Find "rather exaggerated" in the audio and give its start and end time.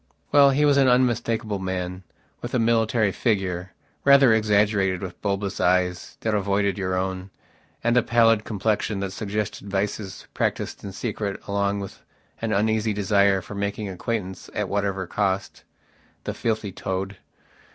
4.03-4.99